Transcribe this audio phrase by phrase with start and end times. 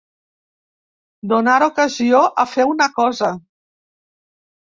[1.33, 3.29] Donar ocasió a fer una cosa.